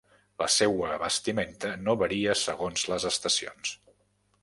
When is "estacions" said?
3.15-3.79